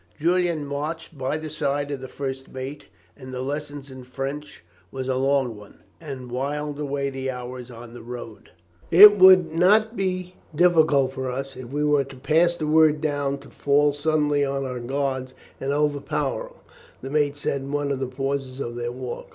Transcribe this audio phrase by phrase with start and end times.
[0.17, 5.07] Julian marched by the side of the first mate, and the lesson in French was
[5.07, 8.49] a long one, and whiled away the hours on the road.
[8.89, 13.37] "It would not be difficult for us, if we were to pass the word down,
[13.41, 16.55] to fall suddenly on our guards and overpower them,"
[17.03, 19.27] the mate said in one of the pauses of their talk.